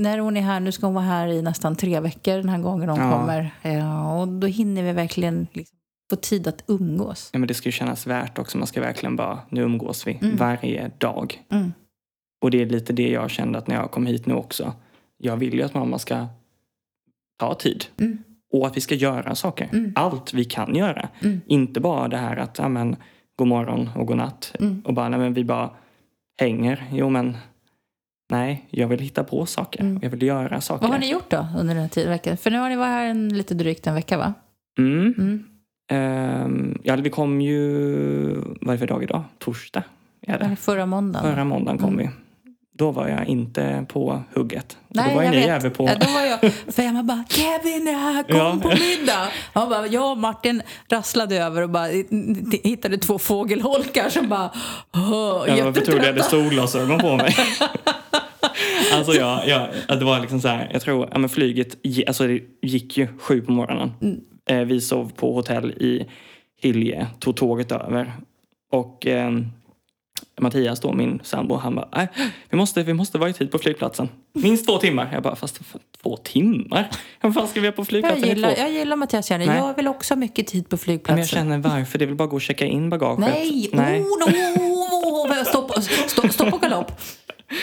[0.00, 2.58] när hon är här, nu ska hon vara här i nästan tre veckor den här
[2.58, 3.12] gången hon Ja.
[3.12, 3.50] kommer.
[3.62, 5.76] Eh, och då hinner vi verkligen liksom
[6.10, 7.30] få tid att umgås.
[7.32, 8.58] Ja, men det ska ju kännas värt också.
[8.58, 10.36] Man ska verkligen bara, nu umgås vi Mm.
[10.36, 11.42] varje dag.
[11.50, 11.72] Mm.
[12.42, 14.72] Och det är lite det jag kände att när jag kom hit nu också.
[15.18, 16.26] Jag vill ju att mamma ska
[17.38, 17.84] ta tid.
[18.00, 18.18] Mm.
[18.52, 19.68] Och att vi ska göra saker.
[19.72, 19.92] Mm.
[19.96, 21.08] Allt vi kan göra.
[21.22, 21.40] Mm.
[21.46, 22.96] Inte bara det här att, ja men,
[23.36, 24.52] god morgon och god natt.
[24.60, 24.82] Mm.
[24.86, 25.70] Och bara, nej men vi bara
[26.40, 26.88] hänger.
[26.92, 27.36] Jo men,
[28.30, 29.80] nej, jag vill hitta på saker.
[29.80, 29.98] Mm.
[30.02, 30.82] Jag vill göra saker.
[30.82, 32.10] Vad har ni gjort då under den här tiden?
[32.10, 32.36] veckan?
[32.36, 34.34] För nu har ni varit här en, lite drygt en vecka va?
[34.78, 35.14] Mm.
[35.18, 35.44] Mm.
[35.90, 39.22] Ehm, ja, vi kom ju, vad är det för dag idag?
[39.38, 39.82] Torsdag
[40.26, 40.56] är det.
[40.56, 41.30] Förra måndagen.
[41.30, 42.10] Förra måndagen kom vi.
[42.80, 44.78] Då var jag inte på hugget.
[44.88, 45.48] Nej, då var jag vet.
[45.48, 45.84] även på...
[45.84, 48.58] Ja, då var jag, för Emma bara “Kevin är här, kom Ja.
[48.62, 49.28] på middag”.
[49.52, 51.86] Han bara, jag och Martin rasslade över och bara
[52.62, 54.50] hittade två fågelholkar som bara
[54.92, 57.34] oh, Ja, varför tror du jag hade solglasögon på mig?
[58.94, 62.40] alltså jag, jag, det var liksom så här, jag tror, ja men flyget alltså det
[62.62, 63.92] gick ju sju på morgonen.
[64.02, 64.20] Mm.
[64.46, 66.06] Eh, vi sov på hotell i
[66.62, 68.12] Hylje, tog tåget över.
[68.72, 69.30] Och eh,
[70.40, 72.08] Mattias då, min sambo, han bara, "Nej,
[72.50, 74.08] vi måste, vi måste vara i tid på flygplatsen.
[74.32, 75.10] Minst två timmar.
[75.12, 75.60] Jag bara, fast
[76.02, 76.90] två timmar?
[77.20, 78.60] Vad fan ska vi vara på Jag flygplatsen i gillar, två?
[78.60, 79.46] jag gillar Mattias Järne.
[79.46, 79.56] Nej.
[79.58, 81.18] Jag vill också ha mycket tid på Men flygplatsen.
[81.18, 83.18] jag känner varför, det väl bara gå och checka in bagaget.
[83.30, 83.70] Nej!
[83.72, 84.00] Nej.
[84.00, 85.72] Oh, no, oh, stopp,
[86.06, 86.92] stopp, stopp och galopp.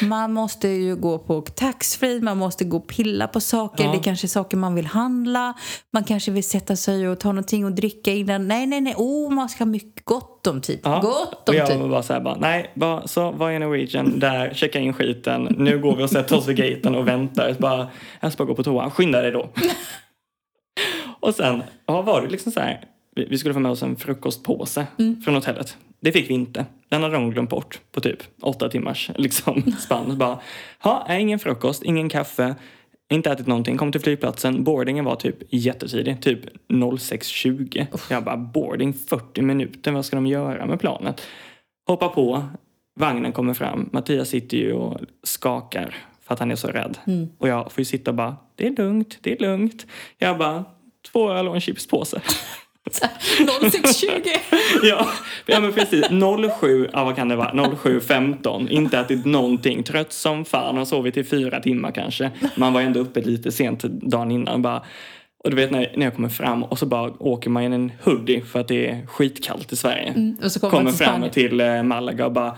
[0.01, 3.83] Man måste ju gå på taxfree, man måste gå och pilla på saker.
[3.83, 3.91] Ja.
[3.91, 5.53] Det kanske är saker man vill handla.
[5.93, 8.47] Man kanske vill sätta sig och ta någonting och dricka innan.
[8.47, 8.93] Nej, nej, nej.
[8.97, 10.79] Oh, man ska ha mycket gott om tid.
[10.83, 10.99] Ja.
[11.01, 11.79] Gott och om jag tid.
[11.79, 14.19] var bara så här, bara, nej, bara, så vad är Norwegian?
[14.19, 15.55] Där, checka in skiten.
[15.57, 17.53] Nu går vi och sätter oss vid gaten och väntar.
[17.53, 17.87] Så bara,
[18.19, 18.89] jag ska bara gå på toa.
[18.89, 19.49] Skynda dig då.
[21.19, 22.83] och sen ja, var det liksom så här,
[23.15, 25.21] vi, vi skulle få med oss en frukostpåse Mm.
[25.21, 25.77] från hotellet.
[26.07, 26.65] Det fick vi inte.
[26.89, 30.17] Den hade de glömt bort på typ åtta timmars liksom, spann.
[30.17, 30.39] Bara,
[30.79, 32.55] ha, ingen frukost, ingen kaffe.
[33.09, 34.63] Inte ätit någonting, kom till flygplatsen.
[34.63, 37.87] Boardingen var typ jättetidig, typ 06.20.
[38.09, 41.21] Jag bara, boarding 40 minuter, vad ska de göra med planet?
[41.87, 42.43] Hoppa på,
[42.95, 43.89] vagnen kommer fram.
[43.93, 46.97] Mattias sitter ju och skakar för att han är så rädd.
[47.37, 49.85] Och jag får ju sitta och bara, det är lugnt, det är lugnt.
[50.17, 50.65] Jag bara,
[51.11, 52.21] två öl och en chipspåse.
[52.91, 54.09] 0620.
[54.83, 55.07] ja,
[55.45, 56.05] ja, men precis.
[56.59, 57.51] 07, ja vad kan det vara?
[57.51, 58.69] 07.15.
[58.69, 59.83] Inte ätit någonting.
[59.83, 62.31] Trött som fan och sovit i fyra timmar kanske.
[62.55, 64.61] Man var ändå uppe lite sent dagen innan.
[64.61, 64.83] Bara,
[65.43, 67.91] och du vet när, när jag kommer fram och så bara åker man i en
[68.03, 70.35] hoodie för att det är skitkallt i Sverige.
[70.43, 71.31] Och så kommer kommer fram Spanien.
[71.31, 72.57] till eh, Malaga och bara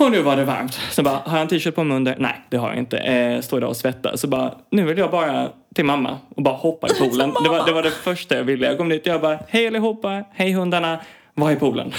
[0.00, 0.72] och nu var det varmt.
[0.90, 2.16] Så bara, har jag en t-shirt på mig under?
[2.18, 2.98] Nej, det har jag inte.
[2.98, 4.16] Eh, står där och svettar.
[4.16, 7.34] Så bara, nu vill jag bara till mamma och bara hoppa i poolen.
[7.42, 8.66] det, var, det var det första jag ville.
[8.66, 11.00] Jag kom dit och jag bara, hej allihopa, hej hundarna,
[11.34, 11.92] var i poolen?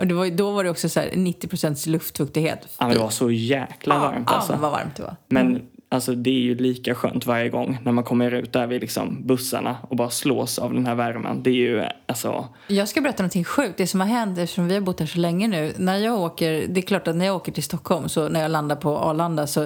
[0.00, 2.68] Och det var, då var det också så här 90 luftfuktighet.
[2.78, 4.56] Ja, men det var så jäkla varmt Ja, alltså.
[4.60, 5.16] vad varmt det var.
[5.28, 8.80] Men alltså, det är ju lika skönt varje gång när man kommer ut där vid
[8.80, 11.42] liksom, bussarna och bara slås av den här värmen.
[11.42, 12.48] Det är ju alltså...
[12.68, 13.74] Jag ska berätta någonting sjukt.
[13.76, 15.72] Det som har hänt eftersom vi har bott här så länge nu.
[15.76, 18.50] När jag åker, det är klart att när jag åker till Stockholm så när jag
[18.50, 19.60] landar på Arlanda så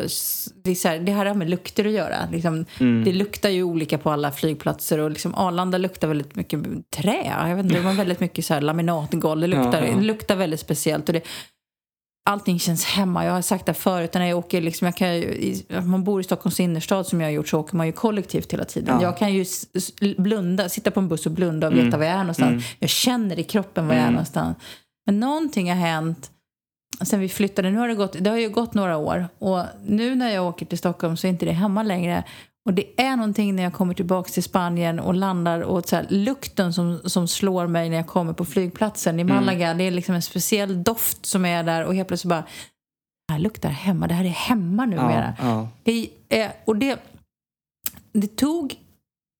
[0.64, 2.16] det, är så här, det här har med lukter att göra.
[2.32, 2.64] Liksom,
[3.04, 6.60] Det luktar ju olika på alla flygplatser och liksom Arlanda luktar väldigt mycket
[6.96, 7.32] trä.
[7.48, 9.40] Jag vet inte, det var väldigt mycket så här laminatgolv.
[9.40, 9.96] Det luktar, Ja, ja.
[9.96, 11.08] det luktar väldigt speciellt.
[11.08, 11.20] Och det,
[12.30, 13.24] allting känns hemma.
[13.24, 16.04] Jag har sagt det förut, när jag åker, liksom, jag kan ju, i, om man
[16.04, 18.96] bor i Stockholms innerstad som jag har gjort så åker man ju kollektivt hela tiden.
[19.00, 19.02] Ja.
[19.02, 19.44] Jag kan ju
[20.18, 22.64] blunda, sitta på en buss och blunda och veta var jag är någonstans.
[22.78, 24.14] Jag känner i kroppen var jag är Mm.
[24.14, 24.56] någonstans.
[25.06, 26.30] Men någonting har hänt
[27.02, 27.70] sen vi flyttade.
[27.70, 30.66] Nu har det, gått, det har ju gått några år och nu när jag åker
[30.66, 32.24] till Stockholm så är inte det hemma längre.
[32.64, 36.07] Och det är någonting när jag kommer tillbaka till Spanien och landar och så här,
[36.09, 39.74] lukten som, som slår mig när jag kommer på flygplatsen i Malaga.
[39.74, 42.44] Det är liksom en speciell doft som är där och helt plötsligt bara
[43.29, 44.07] det här luktar hemma.
[44.07, 45.35] Det här är hemma numera.
[45.38, 45.68] Ja, ja.
[45.83, 46.98] Det, och det,
[48.12, 48.74] det, tog,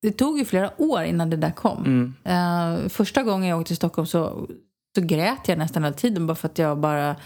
[0.03, 1.85] det tog ju flera år innan det där kom.
[1.85, 2.15] Mm.
[2.25, 4.49] Eh, första gången jag åkte till Stockholm så,
[4.95, 7.17] så grät jag nästan hela tiden bara för att jag bara...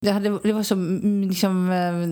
[0.00, 2.06] Det, hade, det var så mm, liksom, eh,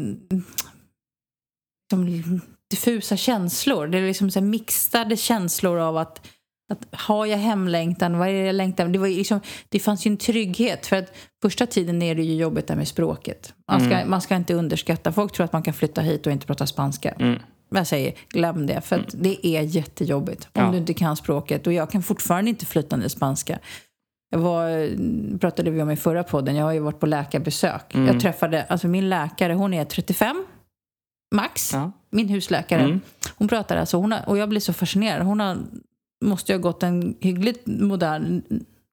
[1.93, 2.41] liksom
[2.75, 3.87] diffusa känslor.
[3.87, 6.27] Det är liksom så mixade känslor av att,
[6.73, 8.19] att har jag hemlängtan?
[8.19, 8.89] Vad är det jag längtar?
[8.89, 10.87] Det, var ju liksom, det fanns ju en trygghet.
[10.87, 13.55] För att första tiden är det ju jobbigt där med språket.
[13.71, 15.13] Man ska, man ska inte underskatta.
[15.13, 17.11] Folk tror att man kan flytta hit och inte prata spanska.
[17.11, 17.39] Mm.
[17.71, 18.81] Jag säger, glöm det.
[18.81, 20.71] För att det är jättejobbigt om Ja.
[20.71, 21.67] du inte kan språket.
[21.67, 23.59] Och jag kan fortfarande inte flytande spanska.
[24.31, 24.89] Jag var,
[25.39, 27.95] pratade vi om i förra podden, jag har ju varit på läkarbesök.
[27.95, 28.07] Mm.
[28.07, 30.45] Jag träffade, alltså min läkare, hon är 35,
[31.35, 31.73] max.
[31.73, 31.93] Ja.
[32.15, 32.83] Min husläkare.
[32.83, 33.01] Mm.
[33.37, 35.27] Hon pratar alltså, hon har, och jag blir så fascinerad.
[35.27, 35.59] Hon har,
[36.25, 38.43] måste ju ha gått en hyggligt modern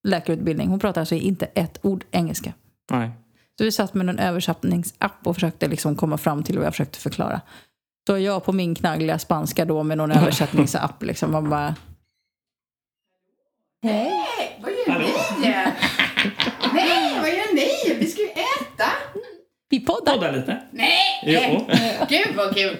[0.03, 0.67] läkarutbildning.
[0.69, 2.53] Hon pratar alltså inte ett ord engelska.
[2.91, 3.11] Nej.
[3.57, 6.99] Så vi satt med en översättningsapp och försökte liksom komma fram till vad jag försökte
[6.99, 7.41] förklara.
[8.07, 11.31] Så jag på min knaggliga spanska då med någon översättningsapp liksom.
[11.31, 11.75] Man bara...
[13.83, 14.11] Hej!
[14.61, 15.13] Vad gör ni?
[16.73, 17.99] Nej, vad gör ni?
[17.99, 18.91] Vi ska ju äta.
[19.69, 20.13] Vi poddar.
[20.13, 20.61] Podda lite.
[20.71, 21.23] Nej!
[21.25, 21.67] Jo.
[22.09, 22.77] Gud vad kul.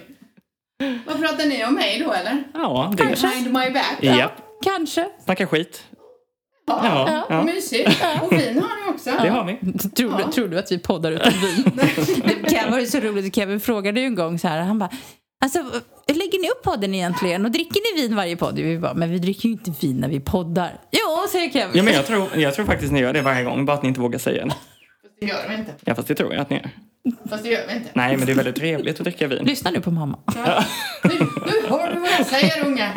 [1.06, 2.44] Vad pratar ni om mig då eller?
[2.54, 3.98] Ja, det Behind my back?
[4.00, 4.32] Ja,
[4.63, 5.10] Kanske.
[5.26, 5.84] snacka skit.
[6.67, 7.44] Ja, Ja, ja.
[7.44, 7.89] Mysigt.
[8.22, 9.10] Och vin har ni också.
[9.22, 9.74] Det har vi.
[9.89, 11.72] Tror, du, tror du att vi poddar utan vin?
[12.44, 13.36] det Kevin var ju så roligt.
[13.36, 14.62] Kevin frågade ju en gång så här.
[14.62, 14.89] Han bara,
[15.44, 15.60] alltså,
[16.08, 17.46] lägger ni upp podden egentligen?
[17.46, 18.56] Och dricker ni vin varje podd?
[18.56, 20.80] Vi bara, men vi dricker ju inte vin när vi poddar.
[20.91, 21.78] Jo, säger Kevin.
[21.78, 23.89] Ja, men jag, tror, jag tror faktiskt ni gör det varje gång, bara att ni
[23.89, 24.54] inte vågar säga det.
[25.22, 25.74] Det gör vi inte.
[25.86, 26.70] Ja, fast det tror jag att ni gör.
[27.30, 27.90] Fast det gör vi inte.
[27.94, 29.46] Nej, men det är väldigt trevligt att dricka vin.
[29.46, 30.20] Lyssna nu på mamma.
[30.36, 30.66] Ja.
[31.04, 32.94] Nu, nu hör du vad jag säger unga.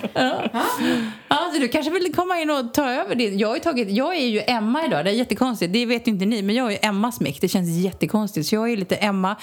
[1.29, 3.25] Ja, så du kanske vill komma in och ta över det.
[3.29, 5.73] Jag, har ju tagit, jag är ju Emma idag, det är jättekonstigt.
[5.73, 7.41] Det vet ju inte ni, men jag är Emmas mick.
[7.41, 8.47] Det känns jättekonstigt.
[8.47, 9.37] Så jag är lite Emma,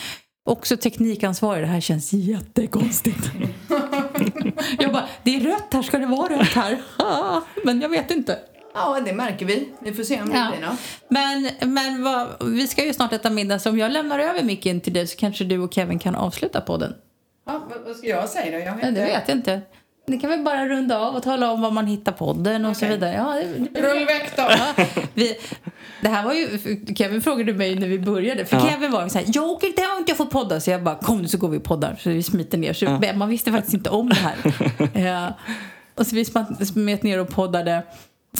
[0.49, 1.63] också teknikansvarig.
[1.63, 3.31] Det här känns jättekonstigt.
[4.79, 6.77] jag bara, det är rött här, ska det vara rött här?
[7.65, 8.37] Men jag vet inte.
[8.73, 9.69] Ja, det märker vi.
[9.79, 10.51] Vi får se om det Ja.
[10.57, 10.79] blir något.
[11.09, 14.81] Men, men vad, vi ska ju snart äta middag, så om jag lämnar över micken
[14.81, 16.93] till dig så kanske du och Kevin kan avsluta podden.
[17.47, 18.65] Ja, vad, vad ska jag säga då?
[18.65, 19.01] Jag vet Ja, det inte.
[19.05, 19.61] vet jag inte.
[20.07, 22.85] Ni kan väl bara runda av och tala om var man hittar podden och så
[22.85, 22.95] Okej.
[22.97, 23.13] vidare.
[23.15, 24.41] Ja, det, det, Rull väck då.
[24.49, 25.35] Ja, vi,
[26.01, 26.47] Det här var ju,
[26.95, 28.45] Kevin frågade mig när vi började.
[28.45, 28.69] För Ja.
[28.69, 30.59] Kevin var så här, jag åker inte hem, jag får podda.
[30.59, 31.95] Så jag bara, kom nu så går vi och poddar.
[31.99, 32.73] Så vi smiter ner.
[32.73, 33.13] Så Ja.
[33.13, 34.35] man visste faktiskt inte om det här.
[35.27, 35.31] eh,
[35.95, 36.25] och så vi
[36.65, 37.83] smet ner och poddade.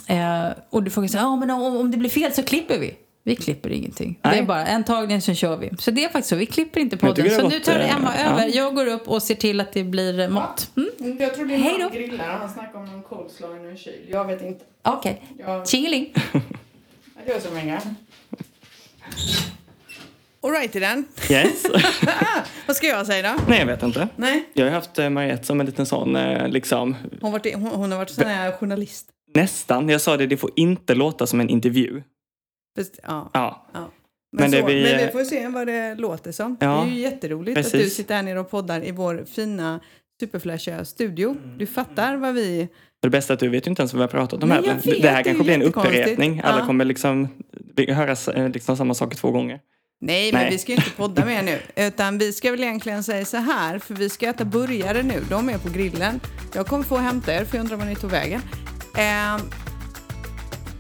[0.08, 2.98] Eh, och du så här, ja men om, om det blir fel så klipper vi.
[3.24, 4.20] Vi klipper ingenting.
[4.22, 4.44] Det är Nej.
[4.44, 5.72] bara en tagning så kör vi.
[5.80, 7.26] Så det är faktiskt så, vi klipper inte podden.
[7.26, 8.32] det Så nu tar eh, Emma ja.
[8.32, 8.56] över.
[8.56, 10.72] Jag går upp och ser till att det blir eh, mått.
[10.78, 11.18] Mm?
[11.20, 11.84] Jag tror din Hej då.
[11.84, 14.06] man grillar och han snackar om någon coleslaw i någon kyl.
[14.10, 14.66] Jag vet inte.
[14.84, 15.68] Okej, Jag...
[15.68, 16.14] tjingeling.
[17.24, 17.82] Adjö så länge.
[20.44, 21.06] Alrighty then.
[21.30, 21.64] Yes.
[22.68, 23.44] Vad ska jag säga då?
[23.48, 24.08] Nej, jag vet inte.
[24.16, 27.68] Nej, Jag har haft eh, Mariette som en liten sån, eh, liksom, hon, varit, hon,
[27.68, 29.08] hon har varit sån här journalist.
[29.34, 29.90] Nästan.
[29.90, 32.02] Jag sa det, det får inte låta som en intervju.
[32.78, 33.30] Fast, ja.
[33.34, 33.92] Ja, Ja.
[34.38, 36.58] Men Men, det så, vi- men vi får se vad det låter som.
[36.60, 37.96] Ja, det är ju jätteroligt att du precis.
[37.96, 39.80] sitter här nere och poddar i vår fina
[40.20, 41.36] superflashiga studio.
[41.58, 42.68] Du fattar vad vi...
[43.02, 44.58] det bästa är att du vet ju inte ens vad vi har pratat om Nej,
[44.58, 44.66] här.
[44.68, 46.42] Men vet, det här kanske blir en upprepning.
[46.44, 46.66] Alla Ja.
[46.66, 47.28] kommer liksom
[47.88, 49.60] höra eh, liksom samma saker två gånger.
[50.02, 50.52] Nej, men Nej.
[50.52, 51.60] vi ska ju inte podda mer nu.
[51.88, 55.24] Utan vi ska väl egentligen säga så här, för vi ska äta burgare nu.
[55.30, 56.20] De är på grillen.
[56.56, 58.42] Jag kommer få hämta er, för jag undrar var ni tog vägen.
[58.96, 59.38] Eh,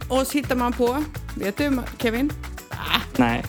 [0.09, 1.03] oss hittar man på,
[1.35, 2.31] vet du Kevin?
[3.17, 3.43] Nej,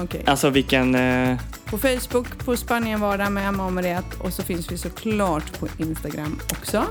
[0.00, 0.22] Okej.
[0.26, 0.94] alltså vilken...
[0.94, 5.68] Eh, På Facebook, på Spanienvardag med Emma och Mariette och så finns vi såklart på
[5.78, 6.84] Instagram också.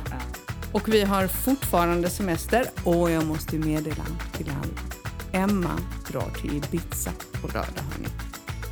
[0.72, 4.04] Och vi har fortfarande semester och jag måste ju meddela
[4.38, 5.44] till alla.
[5.44, 5.80] Emma
[6.12, 8.08] drar till Ibiza på lördag hörni.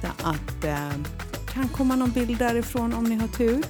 [0.01, 0.89] Så att eh,
[1.53, 3.63] kan komma någon bild därifrån om ni har tur.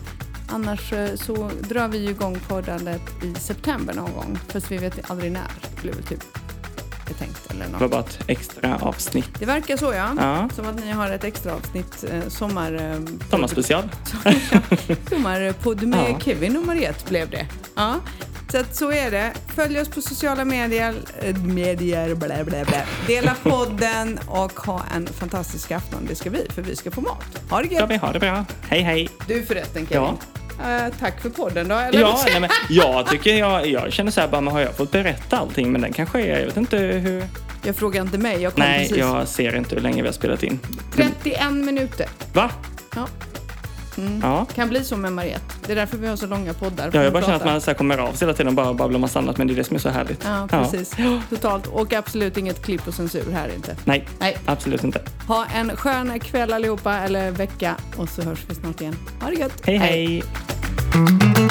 [0.51, 4.39] Annars eh, så drar vi igång poddandet i september någon gång.
[4.47, 5.41] Fast vi vet aldrig när.
[5.75, 6.23] Det blir väl typ
[7.07, 7.81] jag tänkt eller det något.
[7.81, 9.29] var bara ett extra avsnitt.
[9.39, 10.13] Det verkar så ja.
[10.17, 10.49] Ja.
[10.55, 12.73] Som att ni har ett extra avsnitt eh, sommar...
[12.73, 13.83] Eh, Sommarspecial.
[15.09, 16.19] Sommarpodd med Ja.
[16.19, 17.47] Kevin och Mariette blev det.
[17.75, 17.95] Ja.
[18.51, 19.33] Så att så är det.
[19.47, 20.95] Följ oss på sociala medier.
[21.45, 22.81] medier bla bla bla.
[23.07, 26.05] Dela podden och ha en fantastisk afton.
[26.07, 27.41] Det ska vi, för vi ska få mat.
[27.49, 27.89] Ha det Ja, gött.
[27.89, 28.45] vi har det bra.
[28.69, 29.09] Hej, hej.
[29.27, 30.03] Du förresten Kevin.
[30.03, 30.17] Ja.
[30.67, 31.75] Eh, tack för podden då.
[31.75, 31.99] Eller?
[31.99, 34.91] Ja, nej, men jag tycker jag, jag känner så här, bara, men har jag fått
[34.91, 35.71] berätta allting?
[35.71, 37.23] Men den kanske är, jag vet inte hur...
[37.63, 38.41] Jag frågar inte mig.
[38.41, 38.97] Jag kom Nej, precis.
[38.97, 40.59] jag ser inte hur länge vi har spelat in.
[40.95, 42.07] 31 minuter.
[42.33, 42.51] Va?
[42.95, 43.07] Ja.
[44.21, 44.45] Ja.
[44.55, 45.55] Kan bli så med Mariette.
[45.65, 46.91] Det är därför vi har så långa poddar.
[46.93, 48.99] Ja, jag bara känner att man så kommer av sig hela tiden och bara babblar
[48.99, 49.37] massa annat.
[49.37, 50.23] Men det är det som är så härligt.
[50.23, 50.95] Ja, precis.
[51.29, 51.67] Totalt.
[51.67, 53.75] Och absolut inget klipp och censur här inte.
[53.85, 54.37] Nej, Nej.
[54.45, 55.01] absolut inte.
[55.27, 58.95] Ha en skön kväll allihopa, eller vecka, och så hörs vi snart igen.
[59.21, 59.61] Ha det gött!
[59.65, 59.77] hej.
[59.77, 60.23] hej.
[60.91, 61.50] Thank you.